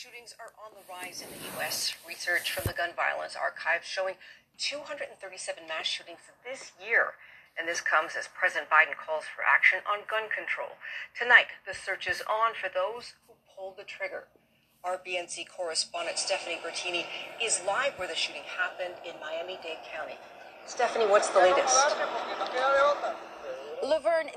shootings 0.00 0.32
are 0.40 0.56
on 0.56 0.72
the 0.72 0.80
rise 0.88 1.20
in 1.20 1.28
the 1.28 1.60
U.S. 1.60 1.92
Research 2.08 2.56
from 2.56 2.64
the 2.64 2.72
Gun 2.72 2.96
Violence 2.96 3.36
Archive 3.36 3.84
showing 3.84 4.16
237 4.56 5.12
mass 5.68 5.84
shootings 5.84 6.24
this 6.40 6.72
year. 6.80 7.20
And 7.52 7.68
this 7.68 7.84
comes 7.84 8.16
as 8.16 8.24
President 8.32 8.72
Biden 8.72 8.96
calls 8.96 9.28
for 9.28 9.44
action 9.44 9.84
on 9.84 10.08
gun 10.08 10.32
control. 10.32 10.80
Tonight, 11.12 11.52
the 11.68 11.76
search 11.76 12.08
is 12.08 12.24
on 12.24 12.56
for 12.56 12.72
those 12.72 13.12
who 13.28 13.36
pulled 13.52 13.76
the 13.76 13.84
trigger. 13.84 14.24
Our 14.80 14.96
BNC 14.96 15.52
correspondent 15.52 16.16
Stephanie 16.16 16.64
Bertini 16.64 17.04
is 17.36 17.60
live 17.68 17.92
where 18.00 18.08
the 18.08 18.16
shooting 18.16 18.48
happened 18.48 18.96
in 19.04 19.20
Miami 19.20 19.60
Dade 19.60 19.84
County. 19.84 20.16
Stephanie, 20.64 21.12
what's 21.12 21.28
the 21.28 21.44
latest? 21.44 21.76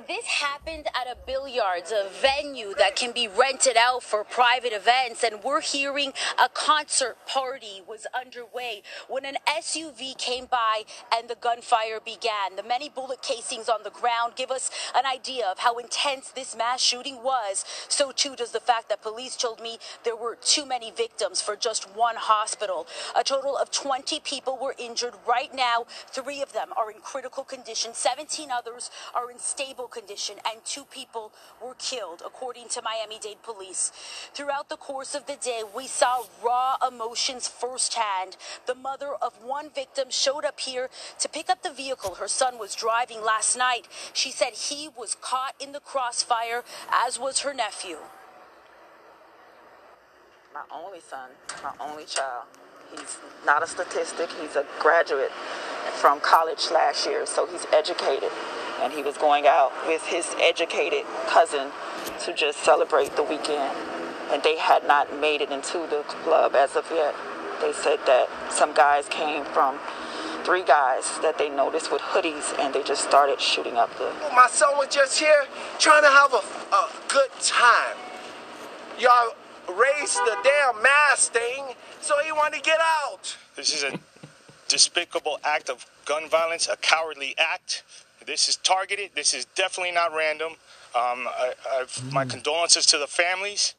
This 0.07 0.25
happened 0.25 0.87
at 0.87 1.07
a 1.07 1.15
billiards, 1.25 1.91
a 1.91 2.09
venue 2.21 2.73
that 2.77 2.95
can 2.97 3.13
be 3.13 3.27
rented 3.27 3.77
out 3.77 4.03
for 4.03 4.23
private 4.23 4.73
events, 4.73 5.23
and 5.23 5.41
we're 5.43 5.61
hearing 5.61 6.11
a 6.43 6.49
concert 6.49 7.15
party 7.25 7.81
was 7.87 8.05
underway 8.13 8.83
when 9.07 9.25
an 9.25 9.37
SUV 9.47 10.17
came 10.17 10.45
by 10.45 10.83
and 11.15 11.29
the 11.29 11.35
gunfire 11.35 11.99
began. 12.03 12.57
The 12.57 12.63
many 12.63 12.89
bullet 12.89 13.21
casings 13.21 13.69
on 13.69 13.83
the 13.83 13.89
ground 13.89 14.33
give 14.35 14.51
us 14.51 14.69
an 14.93 15.05
idea 15.05 15.47
of 15.47 15.59
how 15.59 15.77
intense 15.77 16.29
this 16.31 16.55
mass 16.55 16.81
shooting 16.81 17.23
was. 17.23 17.63
So 17.87 18.11
too 18.11 18.35
does 18.35 18.51
the 18.51 18.59
fact 18.59 18.89
that 18.89 19.01
police 19.01 19.37
told 19.37 19.61
me 19.61 19.77
there 20.03 20.17
were 20.17 20.35
too 20.35 20.65
many 20.65 20.91
victims 20.91 21.41
for 21.41 21.55
just 21.55 21.85
one 21.95 22.15
hospital. 22.17 22.85
A 23.15 23.23
total 23.23 23.55
of 23.55 23.71
20 23.71 24.19
people 24.19 24.57
were 24.61 24.75
injured 24.77 25.13
right 25.25 25.53
now. 25.53 25.85
Three 26.07 26.41
of 26.41 26.51
them 26.51 26.69
are 26.77 26.91
in 26.91 26.99
critical 26.99 27.43
condition. 27.43 27.93
17 27.93 28.51
others 28.51 28.91
are 29.15 29.31
in 29.31 29.39
stable 29.53 29.87
condition, 29.87 30.37
and 30.49 30.65
two 30.65 30.85
people 30.85 31.31
were 31.63 31.75
killed, 31.77 32.23
according 32.25 32.67
to 32.69 32.81
Miami 32.81 33.19
Dade 33.19 33.43
police. 33.43 33.91
Throughout 34.33 34.67
the 34.69 34.77
course 34.77 35.13
of 35.13 35.27
the 35.27 35.35
day, 35.35 35.61
we 35.75 35.85
saw 35.85 36.23
raw 36.43 36.75
emotions 36.85 37.47
firsthand. 37.47 38.35
The 38.65 38.73
mother 38.73 39.13
of 39.21 39.33
one 39.43 39.69
victim 39.69 40.07
showed 40.09 40.43
up 40.43 40.59
here 40.59 40.89
to 41.19 41.29
pick 41.29 41.51
up 41.51 41.61
the 41.61 41.71
vehicle 41.71 42.15
her 42.15 42.27
son 42.27 42.57
was 42.57 42.73
driving 42.73 43.21
last 43.23 43.55
night. 43.55 43.87
She 44.11 44.31
said 44.31 44.53
he 44.53 44.89
was 44.97 45.15
caught 45.21 45.53
in 45.59 45.71
the 45.71 45.79
crossfire, 45.79 46.63
as 46.91 47.19
was 47.19 47.41
her 47.41 47.53
nephew. 47.53 47.97
My 50.51 50.63
only 50.71 50.99
son, 50.99 51.29
my 51.63 51.73
only 51.79 52.05
child. 52.05 52.45
He's 52.91 53.17
not 53.45 53.61
a 53.61 53.67
statistic, 53.67 54.29
he's 54.41 54.55
a 54.55 54.65
graduate 54.79 55.31
from 56.01 56.19
college 56.21 56.71
last 56.71 57.05
year, 57.05 57.25
so 57.25 57.45
he's 57.45 57.65
educated. 57.71 58.31
And 58.81 58.91
he 58.93 59.01
was 59.01 59.17
going 59.17 59.45
out 59.47 59.71
with 59.87 60.05
his 60.05 60.35
educated 60.39 61.05
cousin 61.27 61.69
to 62.25 62.33
just 62.33 62.59
celebrate 62.59 63.15
the 63.15 63.23
weekend. 63.23 63.75
And 64.31 64.41
they 64.43 64.57
had 64.57 64.85
not 64.87 65.19
made 65.19 65.41
it 65.41 65.51
into 65.51 65.79
the 65.87 66.03
club 66.07 66.55
as 66.55 66.75
of 66.75 66.89
yet. 66.91 67.15
They 67.61 67.71
said 67.73 67.99
that 68.05 68.27
some 68.49 68.73
guys 68.73 69.07
came 69.09 69.45
from 69.45 69.79
three 70.43 70.63
guys 70.63 71.19
that 71.21 71.37
they 71.37 71.49
noticed 71.49 71.91
with 71.91 72.01
hoodies 72.01 72.57
and 72.59 72.73
they 72.73 72.83
just 72.83 73.03
started 73.03 73.39
shooting 73.39 73.77
up 73.77 73.89
the. 73.97 74.11
My 74.35 74.47
son 74.49 74.75
was 74.75 74.89
just 74.89 75.17
here 75.17 75.45
trying 75.79 76.03
to 76.03 76.09
have 76.09 76.33
a, 76.33 76.75
a 76.75 76.89
good 77.07 77.29
time. 77.39 77.95
Y'all 78.99 79.33
raised 79.69 80.17
the 80.17 80.35
damn 80.43 80.81
mask 80.81 81.31
thing, 81.31 81.63
so 82.01 82.15
he 82.23 82.31
wanted 82.31 82.57
to 82.57 82.63
get 82.63 82.79
out. 82.81 83.37
This 83.55 83.73
is 83.73 83.83
a 83.83 83.97
despicable 84.67 85.39
act 85.43 85.69
of 85.69 85.85
gun 86.05 86.27
violence, 86.27 86.67
a 86.67 86.75
cowardly 86.77 87.35
act. 87.37 87.83
This 88.25 88.49
is 88.49 88.55
targeted. 88.57 89.11
This 89.15 89.33
is 89.33 89.45
definitely 89.45 89.91
not 89.91 90.13
random. 90.15 90.53
Um, 90.95 91.27
I, 91.27 91.53
my 92.11 92.25
condolences 92.25 92.85
to 92.87 92.97
the 92.97 93.07
families. 93.07 93.75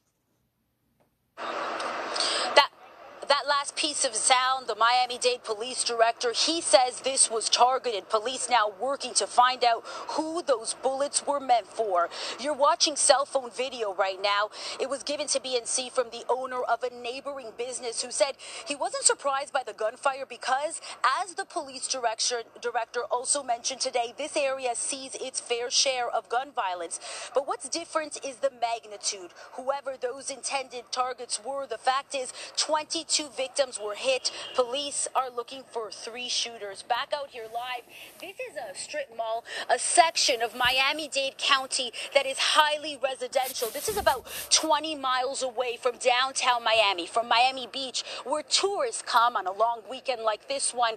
Last 3.46 3.74
piece 3.74 4.04
of 4.04 4.14
sound, 4.14 4.68
the 4.68 4.74
Miami 4.74 5.18
Dade 5.18 5.42
police 5.42 5.82
director, 5.82 6.32
he 6.32 6.60
says 6.60 7.00
this 7.00 7.30
was 7.30 7.48
targeted. 7.48 8.08
Police 8.08 8.48
now 8.48 8.72
working 8.80 9.12
to 9.14 9.26
find 9.26 9.64
out 9.64 9.82
who 9.84 10.42
those 10.42 10.74
bullets 10.74 11.26
were 11.26 11.40
meant 11.40 11.66
for. 11.66 12.08
You're 12.40 12.54
watching 12.54 12.96
cell 12.96 13.26
phone 13.26 13.50
video 13.50 13.92
right 13.94 14.18
now. 14.22 14.50
It 14.80 14.88
was 14.88 15.02
given 15.02 15.26
to 15.28 15.40
BNC 15.40 15.90
from 15.90 16.10
the 16.10 16.24
owner 16.28 16.62
of 16.62 16.82
a 16.84 16.94
neighboring 16.94 17.48
business 17.58 18.02
who 18.02 18.10
said 18.10 18.34
he 18.66 18.76
wasn't 18.76 19.04
surprised 19.04 19.52
by 19.52 19.62
the 19.66 19.72
gunfire 19.72 20.26
because, 20.26 20.80
as 21.22 21.34
the 21.34 21.44
police 21.44 21.88
director, 21.88 22.42
director 22.62 23.00
also 23.10 23.42
mentioned 23.42 23.80
today, 23.80 24.14
this 24.16 24.36
area 24.36 24.74
sees 24.74 25.16
its 25.16 25.40
fair 25.40 25.70
share 25.70 26.08
of 26.08 26.28
gun 26.28 26.50
violence. 26.54 27.00
But 27.34 27.46
what's 27.46 27.68
different 27.68 28.24
is 28.24 28.36
the 28.36 28.52
magnitude. 28.60 29.32
Whoever 29.54 29.96
those 30.00 30.30
intended 30.30 30.84
targets 30.90 31.40
were, 31.44 31.66
the 31.66 31.78
fact 31.78 32.14
is 32.14 32.32
22 32.56 33.24
Two 33.24 33.30
victims 33.36 33.80
were 33.82 33.94
hit. 33.94 34.30
Police 34.54 35.08
are 35.14 35.30
looking 35.30 35.62
for 35.70 35.90
three 35.90 36.28
shooters. 36.28 36.82
Back 36.82 37.12
out 37.14 37.30
here 37.30 37.44
live. 37.44 37.84
This 38.20 38.36
is 38.50 38.56
a 38.56 38.76
strip 38.76 39.16
mall, 39.16 39.44
a 39.68 39.78
section 39.78 40.42
of 40.42 40.56
Miami 40.56 41.08
Dade 41.08 41.38
County 41.38 41.92
that 42.14 42.26
is 42.26 42.38
highly 42.38 42.98
residential. 43.02 43.68
This 43.68 43.88
is 43.88 43.96
about 43.96 44.26
20 44.50 44.94
miles 44.96 45.42
away 45.42 45.76
from 45.80 45.96
downtown 45.98 46.64
Miami, 46.64 47.06
from 47.06 47.28
Miami 47.28 47.68
Beach, 47.70 48.04
where 48.24 48.42
tourists 48.42 49.02
come 49.02 49.36
on 49.36 49.46
a 49.46 49.52
long 49.52 49.82
weekend 49.90 50.22
like 50.22 50.48
this 50.48 50.72
one. 50.72 50.94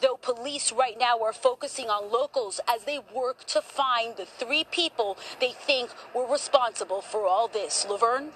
Though 0.00 0.16
police 0.16 0.72
right 0.72 0.98
now 0.98 1.20
are 1.20 1.32
focusing 1.32 1.86
on 1.86 2.10
locals 2.12 2.60
as 2.68 2.84
they 2.84 3.00
work 3.14 3.44
to 3.48 3.62
find 3.62 4.16
the 4.16 4.26
three 4.26 4.64
people 4.64 5.18
they 5.40 5.52
think 5.52 5.90
were 6.14 6.26
responsible 6.26 7.00
for 7.00 7.26
all 7.26 7.48
this. 7.48 7.86
Laverne? 7.88 8.30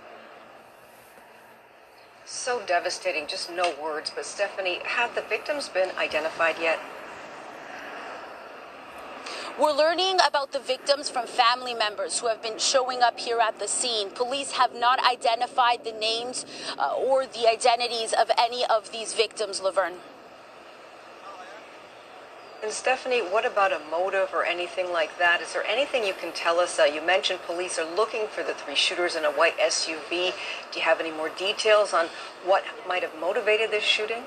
So 2.26 2.62
devastating, 2.66 3.26
just 3.26 3.50
no 3.50 3.74
words. 3.82 4.10
But 4.14 4.24
Stephanie, 4.24 4.80
have 4.84 5.14
the 5.14 5.22
victims 5.22 5.68
been 5.68 5.90
identified 5.98 6.56
yet? 6.60 6.80
We're 9.58 9.72
learning 9.72 10.18
about 10.26 10.50
the 10.50 10.58
victims 10.58 11.08
from 11.08 11.28
family 11.28 11.74
members 11.74 12.18
who 12.18 12.26
have 12.26 12.42
been 12.42 12.58
showing 12.58 13.02
up 13.02 13.20
here 13.20 13.38
at 13.38 13.60
the 13.60 13.68
scene. 13.68 14.10
Police 14.10 14.52
have 14.52 14.74
not 14.74 14.98
identified 15.04 15.84
the 15.84 15.92
names 15.92 16.44
uh, 16.76 16.96
or 16.96 17.26
the 17.26 17.48
identities 17.48 18.12
of 18.14 18.30
any 18.36 18.64
of 18.64 18.90
these 18.90 19.14
victims, 19.14 19.60
Laverne. 19.60 19.94
And 22.64 22.72
Stephanie, 22.72 23.20
what 23.20 23.44
about 23.44 23.72
a 23.72 23.80
motive 23.90 24.30
or 24.32 24.42
anything 24.42 24.90
like 24.90 25.18
that? 25.18 25.42
Is 25.42 25.52
there 25.52 25.66
anything 25.66 26.02
you 26.02 26.14
can 26.14 26.32
tell 26.32 26.58
us? 26.58 26.78
Uh, 26.78 26.84
you 26.84 27.02
mentioned 27.02 27.40
police 27.44 27.78
are 27.78 27.84
looking 27.84 28.26
for 28.26 28.42
the 28.42 28.54
three 28.54 28.74
shooters 28.74 29.14
in 29.14 29.26
a 29.26 29.30
white 29.30 29.58
SUV. 29.58 30.32
Do 30.72 30.78
you 30.78 30.80
have 30.80 30.98
any 30.98 31.10
more 31.10 31.28
details 31.28 31.92
on 31.92 32.06
what 32.42 32.64
might 32.88 33.02
have 33.02 33.20
motivated 33.20 33.70
this 33.70 33.84
shooting? 33.84 34.22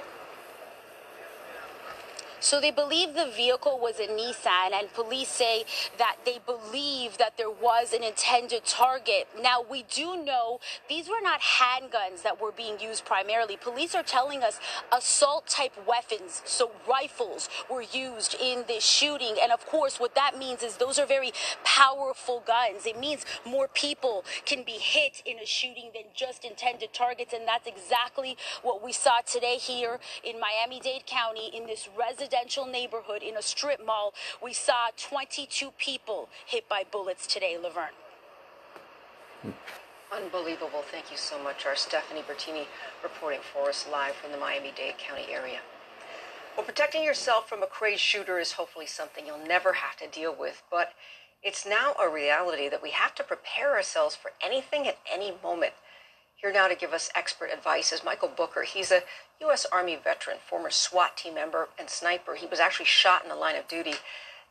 So 2.40 2.62
they 2.62 2.72
believe 2.72 3.16
the 3.16 3.32
vehicle 3.36 3.80
was 3.82 4.00
a 4.00 4.08
Nissan, 4.08 4.72
and 4.72 4.94
police 4.94 5.30
say 5.30 5.66
that 5.98 6.18
they 6.24 6.40
believe 6.46 7.18
that 7.18 7.36
there 7.36 7.50
was 7.50 7.94
an 7.94 8.04
intended 8.04 8.64
target. 8.66 9.28
Now, 9.42 9.64
we 9.68 9.84
do 9.84 10.24
know 10.24 10.60
these 10.88 11.10
were 11.10 11.22
not 11.22 11.42
handguns 11.42 12.22
that 12.22 12.40
were 12.40 12.52
being 12.52 12.80
used 12.80 13.06
primarily. 13.06 13.58
Police 13.58 13.96
are 13.96 14.04
telling 14.04 14.44
us 14.44 14.60
assault 14.92 15.48
type 15.48 15.74
weapons, 15.88 16.44
so 16.46 16.72
rifles, 16.88 17.50
were 17.70 17.82
used 17.82 18.36
in 18.40 18.66
this 18.68 18.86
shooting. 18.86 19.36
And 19.42 19.52
of 19.52 19.66
course, 19.66 20.00
what 20.00 20.14
that 20.14 20.38
means 20.38 20.62
is 20.62 20.78
those 20.78 21.00
are 21.00 21.08
very 21.08 21.32
powerful 21.64 22.44
guns. 22.46 22.86
It 22.86 23.00
means 23.00 23.26
more 23.46 23.68
people 23.68 24.24
can 24.46 24.64
be 24.64 24.74
hit 24.74 25.24
in 25.26 25.40
a 25.40 25.46
shooting 25.46 25.90
than 25.94 26.04
just 26.14 26.46
intended 26.46 26.94
targets. 26.94 27.34
And 27.34 27.48
that's 27.48 27.68
exactly 27.68 28.38
what 28.62 28.84
we 28.84 28.94
saw 28.94 29.22
today 29.26 29.58
here 29.58 30.00
in 30.24 30.40
Miami 30.40 30.80
Dade 30.80 31.06
County 31.08 31.50
in 31.54 31.66
this 31.66 31.90
residential 31.98 32.27
residential 32.28 32.66
neighborhood 32.66 33.24
in 33.24 33.38
a 33.38 33.42
strip 33.42 33.86
mall, 33.86 34.14
we 34.44 34.52
saw 34.52 34.90
22 34.98 35.72
people 35.78 36.28
hit 36.46 36.68
by 36.68 36.84
bullets 36.92 37.26
today, 37.26 37.58
Laverne. 37.62 37.96
Unbelievable. 40.14 40.84
Thank 40.92 41.10
you 41.10 41.18
so 41.18 41.42
much. 41.42 41.66
Our 41.66 41.76
Stephanie 41.76 42.24
Bertini 42.28 42.66
reporting 43.02 43.40
for 43.42 43.70
us 43.70 43.88
live 43.90 44.16
from 44.16 44.32
the 44.32 44.38
Miami 44.38 44.74
Dade 44.76 44.98
County 44.98 45.32
area. 45.32 45.60
Well, 46.56 46.66
protecting 46.66 47.04
yourself 47.04 47.48
from 47.48 47.64
a 47.64 47.68
crazed 47.68 48.02
shooter 48.02 48.40
is 48.40 48.54
hopefully 48.54 48.88
something 48.88 49.26
you'll 49.26 49.48
never 49.48 49.74
have 49.74 49.96
to 49.98 50.08
deal 50.08 50.36
with, 50.38 50.64
but 50.70 50.94
it's 51.44 51.66
now 51.66 51.94
a 52.02 52.10
reality 52.10 52.68
that 52.68 52.84
we 52.84 52.92
have 52.92 53.16
to 53.16 53.24
prepare 53.24 53.76
ourselves 53.76 54.16
for 54.16 54.32
anything 54.44 54.86
at 54.88 54.98
any 55.10 55.34
moment. 55.42 55.74
Here 56.38 56.54
now 56.54 56.68
to 56.68 56.76
give 56.76 56.94
us 56.94 57.10
expert 57.16 57.50
advice 57.52 57.92
is 57.92 58.04
Michael 58.04 58.30
Booker. 58.30 58.62
He's 58.62 58.92
a 58.92 59.02
U.S. 59.42 59.66
Army 59.72 59.96
veteran, 60.02 60.38
former 60.48 60.70
SWAT 60.70 61.18
team 61.18 61.34
member 61.34 61.70
and 61.80 61.90
sniper. 61.90 62.36
He 62.36 62.46
was 62.46 62.60
actually 62.60 62.86
shot 62.86 63.24
in 63.24 63.30
the 63.30 63.36
line 63.36 63.56
of 63.56 63.68
duty. 63.68 63.96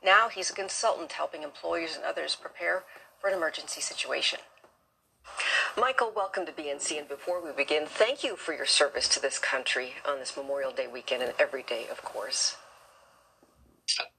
Now 0.05 0.29
he's 0.29 0.51
a 0.51 0.53
consultant 0.53 1.13
helping 1.13 1.45
employers 1.45 1.95
and 1.95 2.05
others 2.05 2.35
prepare 2.35 2.83
for 3.21 3.29
an 3.29 3.37
emergency 3.37 3.81
situation. 3.81 4.41
Michael, 5.79 6.13
welcome 6.15 6.45
to 6.47 6.53
BNC. 6.53 6.99
And 6.99 7.09
before 7.09 7.45
we 7.45 7.53
begin, 7.53 7.87
thank 7.87 8.25
you 8.25 8.35
for 8.35 8.53
your 8.53 8.67
service 8.67 9.07
to 9.11 9.23
this 9.23 9.39
country 9.39 9.93
on 10.05 10.19
this 10.19 10.37
Memorial 10.37 10.73
Day 10.73 10.89
weekend 10.93 11.23
and 11.23 11.35
every 11.39 11.63
day, 11.63 11.87
of 11.89 12.03
course. 12.03 12.57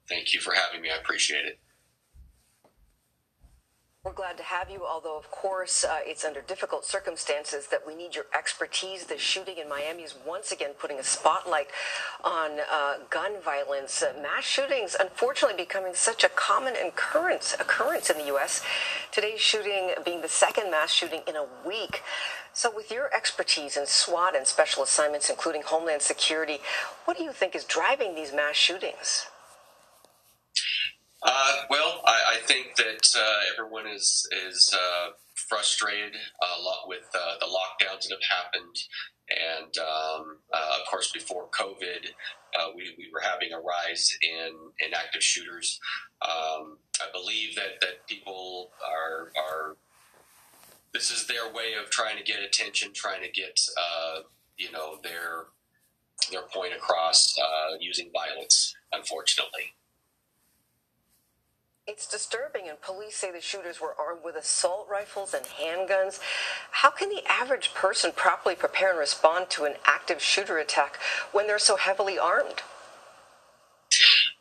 Thank 0.08 0.34
you 0.34 0.40
for 0.40 0.54
having 0.54 0.82
me. 0.82 0.90
I 0.90 0.96
appreciate 0.96 1.46
it. 1.46 1.60
We're 4.08 4.14
glad 4.14 4.38
to 4.38 4.44
have 4.44 4.70
you, 4.70 4.86
although, 4.86 5.18
of 5.18 5.30
course, 5.32 5.84
uh, 5.84 5.98
it's 6.06 6.24
under 6.24 6.40
difficult 6.40 6.86
circumstances 6.86 7.68
that 7.72 7.86
we 7.86 7.94
need 7.94 8.16
your 8.16 8.28
expertise. 8.34 9.04
The 9.04 9.18
shooting 9.18 9.58
in 9.58 9.68
Miami 9.68 10.04
is 10.04 10.16
once 10.26 10.54
again 10.54 10.72
putting 10.80 10.98
a 10.98 11.04
spotlight 11.04 11.68
on 12.24 12.52
uh, 12.72 13.00
gun 13.10 13.34
violence. 13.44 14.02
Uh, 14.02 14.14
mass 14.22 14.46
shootings, 14.46 14.96
unfortunately, 14.98 15.62
becoming 15.62 15.94
such 15.94 16.24
a 16.24 16.30
common 16.30 16.74
occurrence, 16.78 17.54
occurrence 17.60 18.10
in 18.10 18.18
the 18.18 18.28
U.S. 18.28 18.64
Today's 19.12 19.42
shooting 19.42 19.90
being 20.06 20.22
the 20.22 20.30
second 20.30 20.72
mass 20.72 20.94
shooting 20.94 21.20
in 21.28 21.36
a 21.36 21.46
week. 21.66 22.02
So, 22.54 22.74
with 22.74 22.90
your 22.90 23.14
expertise 23.14 23.76
in 23.76 23.86
SWAT 23.86 24.38
and 24.38 24.48
special 24.48 24.84
assignments, 24.84 25.30
including 25.30 25.64
Homeland 25.64 26.02
Security, 26.02 26.60
what 27.04 27.18
do 27.18 27.26
you 27.26 27.34
think 27.34 27.56
is 27.56 27.66
driving 27.66 28.16
these 28.16 28.32
mass 28.32 28.56
shootings? 28.56 29.26
Uh, 31.24 31.54
well, 31.70 32.02
I, 32.06 32.36
I, 32.36 32.38
think 32.46 32.76
that 32.76 33.16
uh, 33.18 33.38
everyone 33.52 33.88
is 33.88 34.28
is 34.48 34.72
uh, 34.74 35.10
frustrated 35.34 36.14
a 36.14 36.62
lot 36.62 36.88
with 36.88 37.10
uh, 37.16 37.40
the 37.40 37.48
lockdowns 37.48 38.08
that 38.08 38.18
have 38.22 38.38
happened, 38.46 38.76
and 39.30 39.78
um, 39.80 40.38
uh, 40.54 40.78
of 40.80 40.88
course, 40.88 41.12
before 41.12 41.48
COVID, 41.50 42.06
uh, 42.60 42.68
we, 42.76 42.94
we 43.00 43.10
were 43.12 43.20
having 43.20 43.52
a 43.52 43.60
rise 43.60 44.16
in, 44.22 44.54
in 44.86 44.94
active 44.94 45.24
shooters. 45.24 45.80
Um, 46.22 46.78
I 47.02 47.08
believe 47.12 47.56
that, 47.56 47.82
that 47.82 48.06
people 48.08 48.70
are 48.88 49.32
are 49.36 49.78
this 50.94 51.10
is 51.10 51.26
their 51.26 51.52
way 51.52 51.74
of 51.84 51.90
trying 51.90 52.18
to 52.18 52.24
get 52.24 52.42
attention, 52.42 52.94
trying 52.94 53.24
to 53.24 53.32
get 53.32 53.60
you 54.58 54.72
know 54.72 55.00
their 55.02 55.46
their 56.32 56.44
point 56.44 56.74
across 56.76 57.36
using 57.80 58.12
violence. 58.14 58.76
Unfortunately. 58.94 59.74
It's 61.88 62.06
disturbing, 62.06 62.68
and 62.68 62.82
police 62.82 63.16
say 63.16 63.32
the 63.32 63.40
shooters 63.40 63.80
were 63.80 63.96
armed 63.98 64.22
with 64.22 64.36
assault 64.36 64.88
rifles 64.92 65.34
and 65.34 65.46
handguns. 65.46 66.20
How 66.72 66.90
can 66.90 67.08
the 67.08 67.24
average 67.30 67.74
person 67.74 68.12
properly 68.14 68.56
prepare 68.56 68.90
and 68.90 69.00
respond 69.00 69.50
to 69.52 69.64
an 69.64 69.76
active 69.86 70.22
shooter 70.22 70.58
attack 70.58 70.98
when 71.32 71.48
they're 71.48 71.58
so 71.58 71.78
heavily 71.78 72.20
armed? 72.20 72.62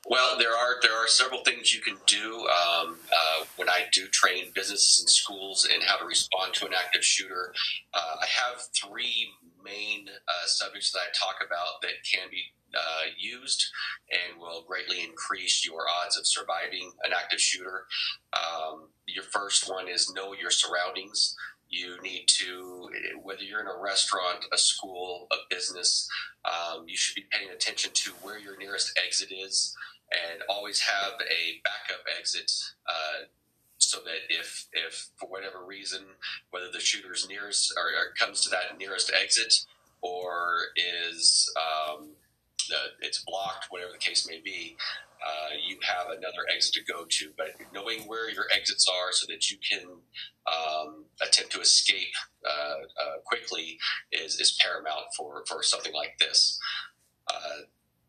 Well, 0.09 0.37
there 0.39 0.51
are 0.51 0.81
there 0.83 0.95
are 0.97 1.07
several 1.07 1.45
things 1.45 1.73
you 1.73 1.81
can 1.81 1.97
do. 2.07 2.35
Um, 2.49 2.99
uh, 3.13 3.45
when 3.57 3.69
I 3.69 3.87
do 3.93 4.09
train 4.09 4.51
businesses 4.53 5.01
and 5.01 5.11
schools 5.11 5.69
in 5.73 5.81
how 5.83 5.99
to 5.99 6.05
respond 6.05 6.53
to 6.55 6.67
an 6.67 6.73
active 6.75 7.05
shooter, 7.05 7.55
uh, 7.95 8.17
I 8.23 8.27
have 8.27 8.63
three 8.75 9.31
main 9.65 10.09
uh, 10.09 10.47
subjects 10.47 10.91
that 10.93 11.01
I 11.01 11.11
talk 11.15 11.37
about 11.45 11.81
that 11.83 12.03
can 12.05 12.29
be 12.31 12.43
uh, 12.77 13.07
used 13.19 13.67
and 14.11 14.41
will 14.41 14.65
greatly 14.67 15.03
increase 15.03 15.67
your 15.67 15.85
odds 16.03 16.17
of 16.17 16.27
surviving 16.27 16.93
an 17.05 17.13
active 17.17 17.41
shooter. 17.41 17.87
Um, 18.33 18.89
your 19.07 19.25
first 19.25 19.71
one 19.71 19.89
is 19.89 20.13
know 20.13 20.33
your 20.33 20.51
surroundings. 20.51 21.37
You 21.69 22.01
need 22.03 22.29
to, 22.29 22.89
whether 23.23 23.43
you're 23.43 23.61
in 23.61 23.67
a 23.67 23.83
restaurant, 23.83 24.45
a 24.53 24.59
school, 24.59 25.27
a 25.33 25.37
business, 25.51 26.09
um, 26.45 26.85
you 26.87 26.97
should 26.97 27.17
be 27.17 27.27
paying 27.31 27.51
attention 27.51 27.91
to 27.93 28.13
where 28.23 28.39
your 28.39 28.57
nearest 28.57 28.99
exit 29.05 29.33
is 29.33 29.75
and 30.13 30.43
always 30.49 30.81
have 30.81 31.15
a 31.21 31.61
backup 31.65 32.05
exit. 32.19 32.53
Uh, 32.89 33.27
so 33.79 33.99
that 34.05 34.31
if, 34.31 34.69
if 34.73 35.09
for 35.17 35.29
whatever 35.29 35.65
reason, 35.65 36.03
whether 36.51 36.71
the 36.73 36.81
shooter's 36.81 37.29
nearest 37.29 37.75
or, 37.77 37.83
or 37.83 38.13
comes 38.19 38.41
to 38.43 38.51
that 38.51 38.79
nearest 38.79 39.13
exit 39.13 39.67
or 40.03 40.59
is 40.77 41.53
um, 41.57 42.11
it's 43.01 43.23
blocked, 43.25 43.67
whatever 43.71 43.93
the 43.93 43.99
case 43.99 44.27
may 44.29 44.41
be, 44.45 44.77
uh, 45.25 45.55
you 45.67 45.79
have 45.83 46.09
another 46.09 46.47
exit 46.55 46.75
to 46.75 46.93
go 46.93 47.05
to. 47.09 47.33
But 47.37 47.49
knowing 47.73 48.01
where 48.03 48.31
your 48.31 48.45
exits 48.55 48.87
are 48.89 49.13
so 49.13 49.27
that 49.29 49.51
you 49.51 49.59
can 49.59 49.87
um, 50.47 51.05
attempt 51.23 51.53
to 51.53 51.61
escape 51.61 52.15
uh, 52.45 52.51
uh, 52.51 53.19
quickly 53.25 53.79
is, 54.13 54.41
is 54.41 54.59
paramount 54.61 55.07
for, 55.17 55.45
for 55.47 55.63
something 55.63 55.93
like 55.93 56.19
this. 56.19 56.59
Uh, 57.29 57.63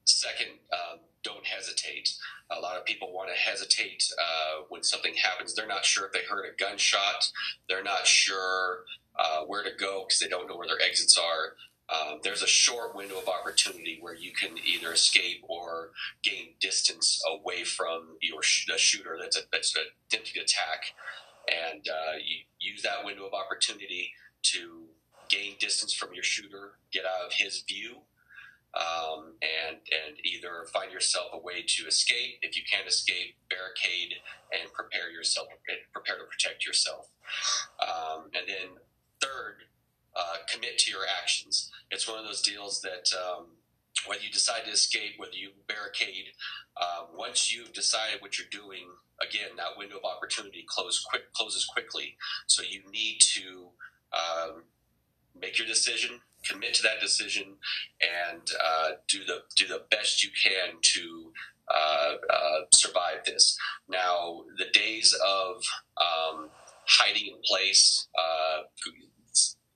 second, 0.05 0.59
um, 0.71 0.99
don't 1.23 1.45
hesitate. 1.45 2.13
A 2.51 2.59
lot 2.59 2.77
of 2.77 2.85
people 2.85 3.11
want 3.11 3.29
to 3.29 3.35
hesitate 3.35 4.03
uh, 4.17 4.63
when 4.69 4.83
something 4.83 5.15
happens. 5.15 5.53
They're 5.53 5.67
not 5.67 5.85
sure 5.85 6.05
if 6.05 6.13
they 6.13 6.23
heard 6.29 6.45
a 6.45 6.55
gunshot. 6.57 7.31
They're 7.67 7.83
not 7.83 8.07
sure 8.07 8.83
uh, 9.17 9.41
where 9.45 9.63
to 9.63 9.71
go 9.77 10.05
because 10.07 10.19
they 10.19 10.27
don't 10.27 10.47
know 10.47 10.55
where 10.55 10.67
their 10.67 10.81
exits 10.81 11.17
are 11.17 11.55
um, 11.89 12.19
there's 12.24 12.44
a 12.44 12.48
short 12.48 12.95
window 12.95 13.18
of 13.18 13.28
opportunity 13.30 13.98
where 14.01 14.16
you 14.16 14.31
can 14.34 14.57
either 14.66 14.92
escape 14.92 15.44
or 15.48 15.92
gain 16.22 16.50
distance 16.60 17.22
away 17.30 17.63
from 17.63 18.18
your 18.22 18.44
sh- 18.44 18.66
the 18.68 18.78
shooter 18.78 19.18
that's 19.19 19.38
a, 19.38 19.42
that's 19.51 19.74
attempting 20.10 20.34
to 20.34 20.42
attack, 20.42 20.94
and 21.48 21.88
uh, 21.88 22.18
you 22.24 22.38
use 22.60 22.81
that 22.84 23.06
window 23.06 23.25
of 23.25 23.34
opportunity 23.34 24.12
to 24.44 24.86
gain 25.30 25.56
distance 25.60 25.94
from 25.94 26.13
your 26.13 26.24
shooter, 26.24 26.74
get 26.92 27.04
out 27.06 27.25
of 27.25 27.34
his 27.34 27.63
view, 27.68 27.98
um, 28.75 29.33
and 29.42 29.78
and 29.78 30.18
either 30.24 30.66
find 30.74 30.92
yourself 30.92 31.28
a 31.33 31.40
way 31.40 31.63
to 31.66 31.88
escape. 31.88 32.40
If 32.42 32.57
you 32.57 32.63
can't 32.69 32.88
escape, 32.88 33.36
barricade 33.50 34.16
and 34.51 34.72
prepare 34.74 35.10
yourself, 35.10 35.48
prepare 35.94 36.18
to 36.18 36.25
protect 36.25 36.66
yourself. 36.66 37.07
Um, 37.81 38.25
and 38.36 38.48
then 38.48 38.68
third, 39.22 39.63
uh, 40.18 40.38
commit 40.52 40.78
to 40.80 40.92
your 40.92 41.04
actions. 41.22 41.72
It's 41.92 42.08
one 42.08 42.19
of 42.19 42.25
those 42.25 42.42
deals 42.42 42.81
that 42.81 43.10
um, 43.16 43.46
whether 44.08 44.22
you 44.22 44.31
decide 44.31 44.66
to 44.66 44.72
escape, 44.72 45.14
whether 45.18 45.36
you 45.36 45.52
barricade, 45.68 46.25
uh, 46.75 47.06
once 47.16 47.54
you've 47.54 47.74
decided 47.74 48.22
what 48.22 48.38
you're 48.38 48.48
doing, 48.52 48.88
again, 49.22 49.56
that 49.58 49.78
window 49.78 49.98
of 49.98 50.06
opportunity 50.06 50.66
close 50.68 51.04
quick, 51.04 51.31
closes 51.34 51.66
quickly. 51.66 52.16
So 52.48 52.64
you 52.64 52.81
need 52.92 53.19
to 53.22 53.68
um, 54.14 54.64
make 55.40 55.58
your 55.58 55.68
decision, 55.68 56.19
commit 56.44 56.74
to 56.75 56.84
that 56.84 57.00
decision, 57.02 57.56
and 58.02 58.42
uh, 58.64 58.90
do 59.08 59.24
the 59.25 59.42
do 59.56 59.68
the 59.68 59.84
best 59.90 60.24
you 60.24 60.30
can 60.44 60.75
to 60.81 61.34
uh, 61.74 62.14
uh, 62.30 62.60
survive 62.74 63.25
this. 63.25 63.58
Now, 63.90 64.44
the 64.58 64.66
days 64.74 65.14
of 65.25 65.64
um, 65.98 66.50
hiding 66.88 67.28
in 67.28 67.42
place, 67.44 68.08
uh, 68.18 68.64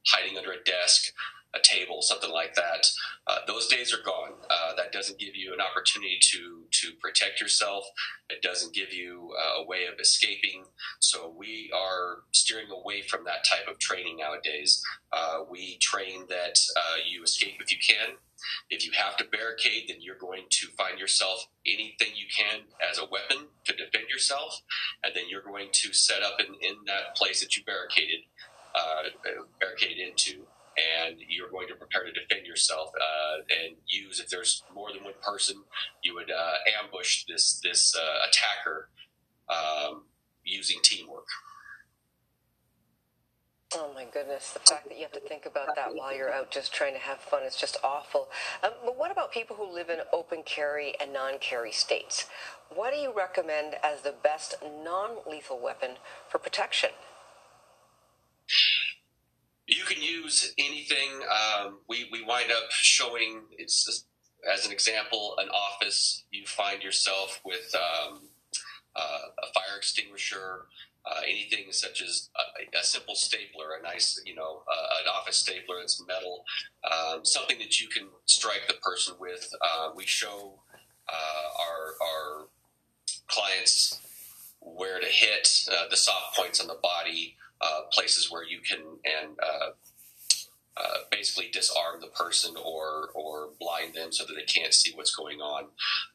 hiding 0.08 0.38
under 0.38 0.52
a 0.52 0.64
desk, 0.64 1.14
a 1.54 1.60
table, 1.62 2.02
something 2.02 2.32
like 2.32 2.56
that. 2.56 2.90
Uh, 3.28 3.40
those 3.46 3.68
days 3.68 3.94
are 3.94 4.02
gone. 4.06 4.32
Uh, 4.50 4.74
that 4.78 4.94
doesn't 4.94 5.20
give 5.20 5.36
you 5.36 5.54
an 5.54 5.60
opportunity 5.60 6.18
to 6.22 6.64
to 6.72 6.94
protect 7.02 7.42
yourself. 7.42 7.86
It 8.30 8.42
doesn't 8.42 8.74
give 8.74 8.94
you 8.94 9.34
uh, 9.38 9.62
a 9.62 9.66
way 9.66 9.86
of 9.92 10.00
escaping. 10.00 10.64
So 11.00 11.34
we 11.38 11.70
are 11.76 12.20
steering 12.32 12.72
away 12.72 13.02
from 13.02 13.26
that 13.26 13.44
type 13.44 13.68
of 13.70 13.80
training 13.80 14.18
nowadays. 14.18 14.82
Uh, 15.12 15.40
we 15.50 15.78
train 15.78 16.26
that 16.30 16.58
uh, 16.78 16.98
you 17.06 17.24
escape 17.24 17.56
if 17.60 17.72
you 17.72 17.78
can. 17.86 18.16
If 18.70 18.86
you 18.86 18.92
have 18.94 19.18
to 19.18 19.26
barricade, 19.26 19.84
then 19.90 19.98
you're 20.00 20.18
going 20.18 20.46
to 20.50 20.68
find 20.78 20.98
yourself 20.98 21.48
anything 21.66 22.16
you 22.16 22.26
can 22.36 22.62
as 22.90 22.98
a 22.98 23.06
weapon 23.06 23.48
to 23.66 23.74
defend 23.76 24.10
yourself, 24.10 24.62
and 25.04 25.14
then 25.16 25.26
you're 25.30 25.44
going 25.44 25.68
to 25.72 25.94
set 25.94 26.24
up 26.24 26.40
in, 26.40 26.48
in 26.62 26.76
that 26.88 27.16
place 27.16 27.42
that 27.42 27.56
you 27.56 27.64
barricaded 27.64 28.22
uh, 28.74 29.04
barricade 29.60 29.98
into, 30.00 30.46
and 31.06 31.18
you're 31.28 31.50
going 31.50 31.68
to 31.68 31.76
prepare 31.92 32.12
to 32.12 32.20
defend 32.20 32.46
yourself 32.46 32.92
uh, 32.96 33.38
and 33.64 33.76
use. 33.88 34.20
If 34.20 34.30
there's 34.30 34.64
more 34.74 34.92
than 34.94 35.04
one 35.04 35.14
person, 35.22 35.64
you 36.04 36.16
would 36.16 36.32
uh, 36.32 36.54
ambush 36.84 37.26
this 37.28 37.60
this 37.64 37.96
uh, 37.96 38.28
attacker 38.28 38.90
um, 39.50 40.04
using 40.44 40.80
teamwork. 40.84 41.28
Oh 43.74 43.90
my 43.96 44.06
goodness, 44.14 44.52
the 44.52 44.60
fact 44.60 44.90
that 44.90 44.98
you 44.98 45.04
have 45.04 45.14
to 45.14 45.22
think 45.22 45.46
about 45.46 45.70
that 45.78 45.96
while 45.96 46.14
you're 46.14 46.34
out 46.34 46.52
just 46.52 46.74
trying 46.74 46.94
to 46.94 47.00
have 47.00 47.20
fun 47.20 47.44
is 47.44 47.56
just 47.56 47.78
awful. 47.82 48.28
Um, 48.64 48.72
but 48.84 48.98
what 48.98 49.12
about 49.12 49.32
people 49.32 49.56
who 49.56 49.74
live 49.74 49.90
in 49.90 50.00
open 50.12 50.44
carry 50.46 50.94
and 51.00 51.14
non 51.14 51.40
carry 51.40 51.72
states? 51.72 52.26
What 52.74 52.94
do 52.94 53.00
you 53.00 53.14
recommend 53.16 53.76
as 53.82 54.02
the 54.02 54.14
best 54.24 54.56
non 54.84 55.18
lethal 55.30 55.60
weapon 55.60 55.92
for 56.28 56.38
protection? 56.38 56.90
Can 59.92 60.02
use 60.02 60.54
anything. 60.58 61.10
Um, 61.30 61.80
we, 61.90 62.08
we 62.14 62.24
wind 62.24 62.50
up 62.50 62.72
showing, 62.72 63.42
it's 63.58 64.06
as 64.50 64.66
an 64.66 64.72
example, 64.72 65.36
an 65.38 65.50
office. 65.50 66.24
You 66.32 66.46
find 66.46 66.82
yourself 66.82 67.42
with 67.44 67.76
um, 67.76 68.30
uh, 68.96 69.20
a 69.44 69.54
fire 69.54 69.76
extinguisher, 69.76 70.68
uh, 71.06 71.22
anything 71.28 71.66
such 71.72 72.02
as 72.02 72.30
a, 72.38 72.80
a, 72.80 72.84
simple 72.84 73.16
stapler, 73.16 73.72
a 73.78 73.84
nice, 73.84 74.22
you 74.26 74.34
know, 74.34 74.64
uh, 74.72 74.88
an 75.04 75.10
office 75.14 75.36
stapler 75.36 75.80
that's 75.80 76.02
metal, 76.08 76.46
um, 76.90 77.26
something 77.26 77.58
that 77.58 77.82
you 77.82 77.90
can 77.90 78.08
strike 78.28 78.68
the 78.70 78.76
person 78.76 79.16
with. 79.20 79.52
Uh, 79.62 79.90
we 79.94 80.06
show 80.06 80.60
uh, 81.10 81.60
our, 81.60 81.96
our 82.08 82.48
clients 83.28 84.00
where 84.62 85.02
to 85.02 85.08
hit 85.08 85.66
uh, 85.70 85.90
the 85.90 85.98
soft 85.98 86.38
points 86.38 86.62
on 86.62 86.68
the 86.68 86.80
body 86.82 87.36
uh, 87.62 87.82
places 87.92 88.32
where 88.32 88.44
you 88.44 88.60
can 88.60 88.80
and 88.80 89.38
uh, 89.42 89.70
uh, 90.78 90.98
basically 91.12 91.50
disarm 91.52 92.00
the 92.00 92.08
person 92.08 92.56
or 92.64 93.10
or 93.14 93.50
blind 93.60 93.94
them 93.94 94.12
so 94.12 94.24
that 94.26 94.34
they 94.36 94.44
can't 94.44 94.74
see 94.74 94.92
what's 94.96 95.14
going 95.14 95.40
on. 95.40 95.66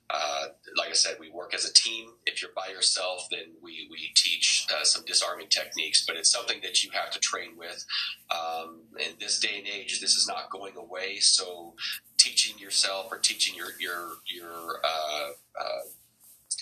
Uh, 0.08 0.46
like 0.76 0.90
I 0.90 0.94
said, 0.94 1.16
we 1.20 1.30
work 1.30 1.54
as 1.54 1.68
a 1.68 1.72
team. 1.72 2.10
If 2.24 2.40
you're 2.40 2.52
by 2.56 2.72
yourself, 2.72 3.28
then 3.30 3.52
we 3.62 3.86
we 3.90 4.12
teach 4.16 4.66
uh, 4.74 4.84
some 4.84 5.04
disarming 5.04 5.48
techniques, 5.48 6.04
but 6.06 6.16
it's 6.16 6.30
something 6.30 6.60
that 6.62 6.82
you 6.82 6.90
have 6.92 7.10
to 7.10 7.20
train 7.20 7.56
with. 7.56 7.84
Um, 8.30 8.80
in 8.98 9.12
this 9.20 9.38
day 9.38 9.58
and 9.58 9.68
age, 9.68 10.00
this 10.00 10.16
is 10.16 10.26
not 10.26 10.50
going 10.50 10.76
away. 10.76 11.18
So, 11.18 11.74
teaching 12.16 12.58
yourself 12.58 13.08
or 13.10 13.18
teaching 13.18 13.54
your 13.54 13.68
your 13.78 14.14
your 14.26 14.80
uh, 14.82 15.30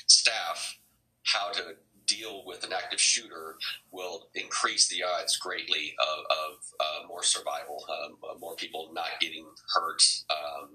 staff 0.09 0.79
how 1.25 1.51
to 1.53 1.77
deal 2.07 2.43
with 2.47 2.65
an 2.65 2.73
active 2.73 3.01
shooter 3.01 3.57
will 3.91 4.29
increase 4.35 4.89
the 4.89 5.03
odds 5.03 5.37
greatly 5.37 5.95
of, 6.01 6.25
of 6.31 6.59
uh, 6.81 7.07
more 7.09 7.23
survival, 7.23 7.85
um, 7.91 8.17
more 8.41 8.57
people 8.57 8.91
not 8.93 9.09
getting 9.21 9.47
hurt. 9.75 10.03
Um, 10.31 10.71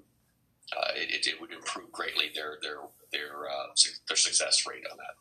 uh, 0.77 0.91
it, 0.95 1.25
it, 1.25 1.41
would 1.41 1.51
improve 1.51 1.91
greatly 1.91 2.25
their 2.36 2.59
their 2.62 2.77
their 3.12 3.50
uh, 3.50 3.67
their 4.07 4.17
success 4.17 4.67
rate 4.67 4.83
on 4.91 4.98
that. 4.98 5.15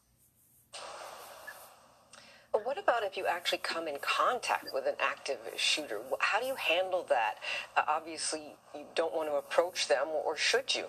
What 2.65 2.79
about 2.79 3.03
if 3.03 3.17
you 3.17 3.27
actually 3.27 3.59
come 3.59 3.89
in 3.89 3.97
contact 4.01 4.69
with 4.75 4.87
an 4.87 4.95
active 5.01 5.39
shooter? 5.57 6.01
How 6.19 6.41
do 6.41 6.47
you 6.47 6.57
handle 6.57 7.07
that? 7.09 7.37
Uh, 7.77 7.83
obviously, 7.89 8.57
you 8.75 8.85
don't 8.95 9.15
want 9.15 9.29
to 9.29 9.37
approach 9.37 9.89
them, 9.89 10.09
or 10.09 10.37
should 10.37 10.75
you? 10.75 10.87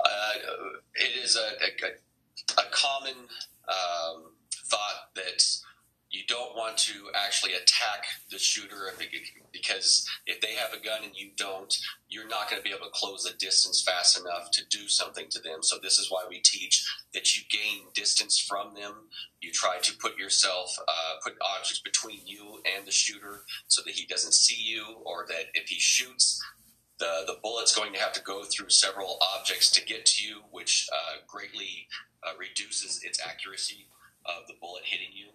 Uh, 0.00 0.32
it 0.94 1.22
is 1.22 1.36
a, 1.36 1.40
a, 1.40 1.90
a 2.56 2.62
common 2.70 3.14
um, 3.68 4.32
thought 4.52 5.14
that 5.14 5.42
you 6.10 6.22
don't 6.26 6.56
want 6.56 6.78
to 6.78 6.92
actually 7.14 7.52
attack 7.52 8.06
the 8.30 8.38
shooter 8.38 8.94
because 9.52 10.08
if 10.26 10.40
they 10.40 10.54
have 10.54 10.72
a 10.72 10.82
gun 10.82 11.04
and 11.04 11.14
you 11.14 11.30
don't, 11.36 11.76
you're 12.08 12.28
not 12.28 12.48
going 12.48 12.60
to 12.60 12.66
be 12.66 12.74
able 12.74 12.86
to 12.86 12.92
close 12.92 13.24
the 13.24 13.36
distance 13.38 13.82
fast 13.82 14.18
enough 14.18 14.50
to 14.52 14.62
do 14.70 14.88
something 14.88 15.26
to 15.28 15.40
them. 15.40 15.62
So 15.62 15.76
this 15.82 15.98
is 15.98 16.10
why 16.10 16.24
we 16.28 16.40
teach 16.40 16.86
that 17.12 17.36
you 17.36 17.42
gain 17.50 17.88
distance 17.94 18.38
from 18.38 18.74
them. 18.74 19.08
You 19.42 19.52
try 19.52 19.78
to 19.82 19.96
put 19.98 20.16
yourself, 20.16 20.74
uh, 20.80 21.16
put 21.22 21.34
objects 21.42 21.80
between 21.80 22.20
you 22.24 22.62
and 22.74 22.86
the 22.86 22.92
shooter 22.92 23.42
so 23.66 23.82
that 23.84 23.94
he 23.94 24.06
doesn't 24.06 24.34
see 24.34 24.62
you, 24.62 24.96
or 25.04 25.26
that 25.28 25.46
if 25.52 25.68
he 25.68 25.78
shoots, 25.78 26.42
the 26.98 27.24
the 27.26 27.38
bullet's 27.42 27.74
going 27.74 27.92
to 27.92 28.00
have 28.00 28.12
to 28.12 28.22
go 28.22 28.44
through 28.44 28.70
several 28.70 29.18
objects 29.36 29.70
to 29.72 29.84
get 29.84 30.06
to 30.06 30.24
you, 30.24 30.42
which 30.50 30.88
uh, 30.92 31.18
greatly 31.26 31.88
uh, 32.22 32.32
reduces 32.38 33.02
its 33.02 33.20
accuracy 33.24 33.86
of 34.26 34.46
the 34.46 34.54
bullet 34.60 34.82
hitting 34.84 35.12
you. 35.12 35.28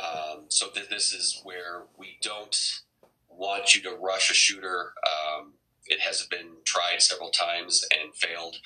Um, 0.00 0.44
so 0.48 0.68
th- 0.68 0.88
this 0.88 1.12
is 1.12 1.40
where 1.42 1.84
we 1.96 2.18
don't 2.20 2.82
want 3.28 3.74
you 3.74 3.82
to 3.82 3.96
rush 3.96 4.30
a 4.30 4.34
shooter. 4.34 4.92
Um, 5.06 5.54
it 5.86 6.00
has 6.00 6.26
been 6.26 6.56
tried 6.64 7.00
several 7.00 7.30
times 7.30 7.84
and 7.92 8.14
failed. 8.14 8.56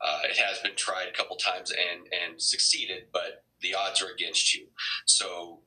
Uh, 0.00 0.20
it 0.24 0.36
has 0.38 0.58
been 0.60 0.76
tried 0.76 1.08
a 1.08 1.16
couple 1.16 1.36
times 1.36 1.70
and 1.70 2.06
and 2.12 2.40
succeeded, 2.40 3.06
but 3.12 3.44
the 3.60 3.74
odds 3.74 4.00
are 4.02 4.12
against 4.12 4.54
you. 4.54 4.66
So 5.06 5.60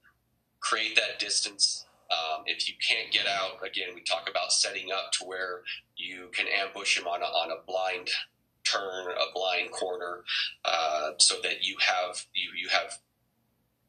create 0.62 0.96
that 0.96 1.20
distance. 1.20 1.86
Um, 2.12 2.44
if 2.46 2.68
you 2.68 2.76
can't 2.86 3.12
get 3.12 3.26
out, 3.28 3.66
again, 3.66 3.90
we 3.96 4.02
talk 4.02 4.30
about 4.30 4.52
setting 4.52 4.92
up 4.92 5.12
to 5.14 5.26
where 5.26 5.62
you 5.96 6.30
can 6.34 6.46
ambush 6.48 6.98
him 6.98 7.08
on 7.08 7.22
a, 7.22 7.26
on 7.26 7.52
a 7.52 7.66
blind 7.66 8.10
turn, 8.64 9.08
a 9.08 9.34
blind 9.34 9.72
corner, 9.72 10.24
uh, 10.66 11.12
so 11.18 11.36
that 11.44 11.64
you 11.64 11.78
have 11.80 12.26
you 12.34 12.50
you 12.58 12.70
have 12.70 12.98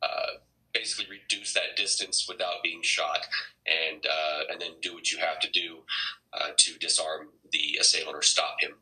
uh, 0.02 0.38
basically 0.72 1.06
reduce 1.10 1.52
that 1.54 1.76
distance 1.76 2.26
without 2.28 2.62
being 2.62 2.82
shot, 2.82 3.26
and 3.66 4.04
uh, 4.06 4.40
and 4.50 4.60
then 4.60 4.72
do 4.80 4.94
what 4.94 5.10
you 5.10 5.18
have 5.18 5.38
to 5.40 5.50
do 5.50 5.78
uh, 6.32 6.50
to 6.56 6.78
disarm 6.78 7.28
the 7.52 7.78
assailant 7.80 8.16
or 8.16 8.22
stop 8.22 8.56
him. 8.60 8.72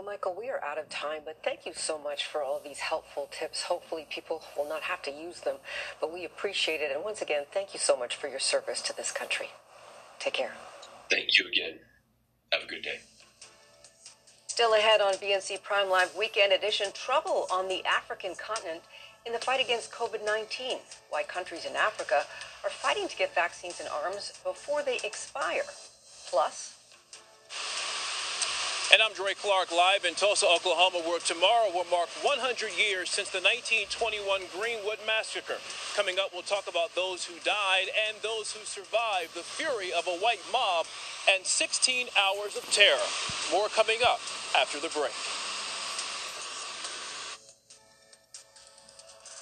Well, 0.00 0.12
Michael, 0.12 0.34
we 0.34 0.48
are 0.48 0.64
out 0.64 0.78
of 0.78 0.88
time, 0.88 1.20
but 1.26 1.40
thank 1.44 1.66
you 1.66 1.74
so 1.74 1.98
much 1.98 2.24
for 2.24 2.42
all 2.42 2.58
these 2.58 2.78
helpful 2.78 3.28
tips. 3.30 3.64
Hopefully, 3.64 4.06
people 4.08 4.42
will 4.56 4.66
not 4.66 4.80
have 4.80 5.02
to 5.02 5.10
use 5.10 5.40
them, 5.40 5.56
but 6.00 6.10
we 6.10 6.24
appreciate 6.24 6.80
it. 6.80 6.90
And 6.90 7.04
once 7.04 7.20
again, 7.20 7.44
thank 7.52 7.74
you 7.74 7.78
so 7.78 7.98
much 7.98 8.16
for 8.16 8.26
your 8.26 8.38
service 8.38 8.80
to 8.80 8.96
this 8.96 9.12
country. 9.12 9.50
Take 10.18 10.32
care. 10.32 10.52
Thank 11.10 11.38
you 11.38 11.46
again. 11.48 11.80
Have 12.50 12.62
a 12.62 12.66
good 12.66 12.80
day. 12.80 13.00
Still 14.46 14.72
ahead 14.72 15.02
on 15.02 15.12
BNC 15.16 15.62
Prime 15.62 15.90
Live 15.90 16.16
Weekend 16.16 16.54
Edition 16.54 16.86
trouble 16.94 17.46
on 17.52 17.68
the 17.68 17.84
African 17.84 18.34
continent 18.34 18.80
in 19.26 19.34
the 19.34 19.38
fight 19.38 19.62
against 19.62 19.92
COVID 19.92 20.24
19. 20.24 20.78
Why 21.10 21.24
countries 21.24 21.66
in 21.66 21.76
Africa 21.76 22.22
are 22.64 22.70
fighting 22.70 23.06
to 23.06 23.16
get 23.18 23.34
vaccines 23.34 23.80
and 23.80 23.88
arms 23.90 24.32
before 24.44 24.82
they 24.82 24.96
expire. 25.04 25.68
Plus, 26.30 26.79
and 28.92 29.00
I'm 29.00 29.12
Dre 29.14 29.34
Clark 29.34 29.70
live 29.70 30.04
in 30.04 30.14
Tulsa, 30.14 30.46
Oklahoma, 30.46 30.98
where 31.06 31.20
tomorrow 31.20 31.70
will 31.72 31.86
mark 31.90 32.08
100 32.22 32.74
years 32.74 33.08
since 33.08 33.30
the 33.30 33.38
1921 33.38 34.50
Greenwood 34.50 34.98
Massacre. 35.06 35.62
Coming 35.94 36.18
up, 36.18 36.30
we'll 36.32 36.42
talk 36.42 36.66
about 36.66 36.92
those 36.96 37.24
who 37.24 37.38
died 37.44 37.86
and 38.08 38.16
those 38.22 38.50
who 38.50 38.64
survived 38.66 39.34
the 39.34 39.46
fury 39.46 39.92
of 39.92 40.08
a 40.08 40.18
white 40.18 40.42
mob 40.50 40.86
and 41.30 41.46
16 41.46 42.08
hours 42.18 42.56
of 42.56 42.66
terror. 42.72 43.06
More 43.52 43.68
coming 43.68 44.02
up 44.02 44.18
after 44.58 44.80
the 44.80 44.90
break. 44.90 45.14